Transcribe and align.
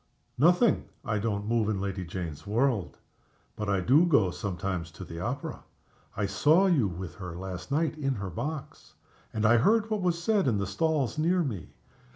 "Nothing. 0.39 0.85
I 1.05 1.19
don't 1.19 1.45
move 1.45 1.69
in 1.69 1.79
Lady 1.79 2.03
Jane's 2.03 2.47
world 2.47 2.97
but 3.55 3.69
I 3.69 3.81
do 3.81 4.03
go 4.07 4.31
sometimes 4.31 4.89
to 4.89 5.05
the 5.05 5.19
opera. 5.19 5.63
I 6.17 6.25
saw 6.25 6.65
you 6.65 6.87
with 6.87 7.13
her 7.17 7.35
last 7.35 7.71
night 7.71 7.99
in 7.99 8.15
her 8.15 8.31
box; 8.31 8.93
and 9.31 9.45
I 9.45 9.57
heard 9.57 9.91
what 9.91 10.01
was 10.01 10.19
said 10.19 10.47
in 10.47 10.57
the 10.57 10.65
stalls 10.65 11.19
near 11.19 11.43
me. 11.43 11.67